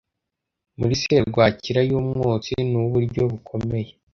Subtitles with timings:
[0.79, 3.89] Muri serwakira yumwotsi Nuburyo bukomeye